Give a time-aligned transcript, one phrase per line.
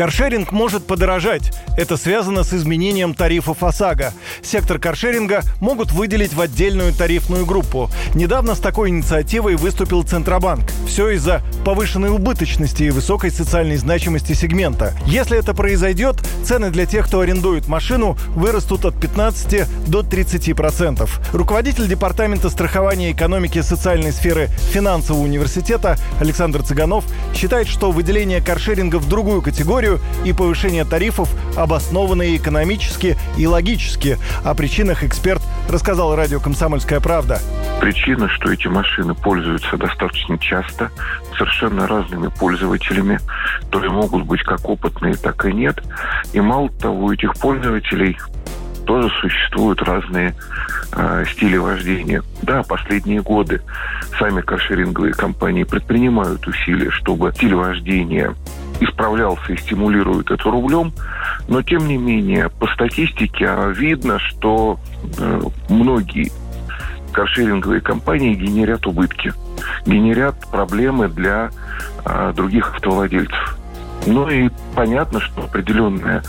[0.00, 1.52] Каршеринг может подорожать.
[1.76, 4.14] Это связано с изменением тарифов ОСАГО.
[4.40, 7.90] Сектор каршеринга могут выделить в отдельную тарифную группу.
[8.14, 10.64] Недавно с такой инициативой выступил Центробанк.
[10.86, 14.94] Все из-за повышенной убыточности и высокой социальной значимости сегмента.
[15.04, 21.20] Если это произойдет, цены для тех, кто арендует машину, вырастут от 15 до 30 процентов.
[21.34, 28.96] Руководитель Департамента страхования экономики и социальной сферы финансового университета Александр Цыганов считает, что выделение каршеринга
[28.96, 29.89] в другую категорию
[30.24, 34.18] и повышение тарифов обоснованы экономически и логически.
[34.44, 37.40] О причинах эксперт рассказал радио «Комсомольская правда».
[37.80, 40.90] Причина, что эти машины пользуются достаточно часто,
[41.38, 43.18] совершенно разными пользователями,
[43.70, 45.82] то ли могут быть как опытные, так и нет.
[46.32, 48.18] И мало того, у этих пользователей
[48.90, 50.34] тоже существуют разные
[50.92, 52.22] э, стили вождения.
[52.42, 53.62] Да, последние годы
[54.18, 58.34] сами каршеринговые компании предпринимают усилия, чтобы стиль вождения
[58.80, 60.92] исправлялся и стимулирует это рублем,
[61.48, 64.78] но тем не менее по статистике видно, что
[65.18, 66.30] э, многие
[67.12, 69.32] каршеринговые компании генерят убытки,
[69.86, 71.50] генерят проблемы для
[72.04, 73.58] э, других автовладельцев.
[74.06, 76.22] Ну и понятно, что определенное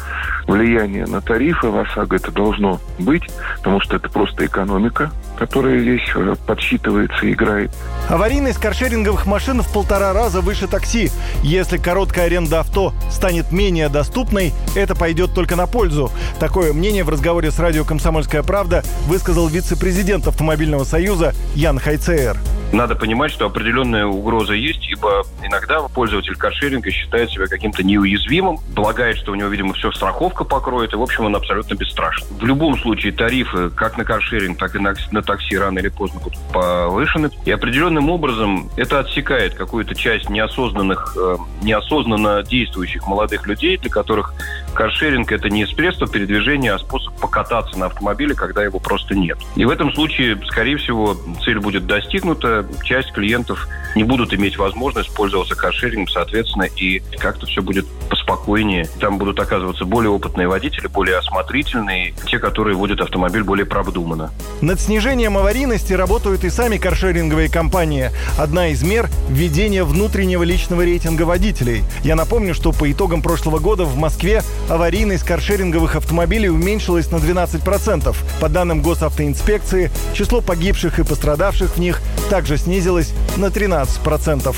[0.48, 3.24] влияние на тарифы в ОСАГО это должно быть,
[3.58, 7.72] потому что это просто экономика, которая здесь э, подсчитывается и играет.
[8.10, 11.10] Аварийность каршеринговых машин в полтора раза выше такси.
[11.44, 16.12] Если короткая аренда авто станет менее доступной, это пойдет только на пользу.
[16.40, 22.38] Такое мнение в разговоре с радио «Комсомольская правда» высказал вице-президент Автомобильного союза Ян Хайцеер.
[22.72, 29.18] Надо понимать, что определенная угроза есть, ибо иногда пользователь каршеринга считает себя каким-то неуязвимым, полагает,
[29.18, 32.26] что у него, видимо, все страховка покроет, и, в общем, он абсолютно бесстрашен.
[32.30, 36.22] В любом случае тарифы как на каршеринг, так и на, на такси рано или поздно
[36.22, 43.78] будут повышены, и определенным образом это отсекает какую-то часть неосознанных, э, неосознанно действующих молодых людей,
[43.78, 44.34] для которых
[44.74, 49.38] каршеринг– это не средство передвижения, а способ покататься на автомобиле, когда его просто нет.
[49.56, 55.14] И в этом случае, скорее всего, цель будет достигнута, часть клиентов не будут иметь возможность
[55.14, 57.86] пользоваться каршерингом, соответственно, и как-то все будет
[58.32, 58.88] поспокойнее.
[59.00, 64.32] Там будут оказываться более опытные водители, более осмотрительные, те, которые водят автомобиль более продуманно.
[64.62, 68.12] Над снижением аварийности работают и сами каршеринговые компании.
[68.38, 71.84] Одна из мер– введение внутреннего личного рейтинга водителей.
[72.04, 78.16] Я напомню, что по итогам прошлого года в Москве аварийность каршеринговых автомобилей уменьшилась на 12%.
[78.40, 84.56] По данным госавтоинспекции, число погибших и пострадавших в них также снизилось на 13%.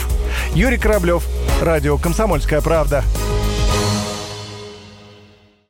[0.53, 1.23] Юрий Кораблев,
[1.61, 3.03] Радио «Комсомольская правда».